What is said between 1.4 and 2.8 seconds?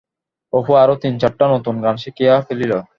নতুন গান শিখিয়া ফেলিল।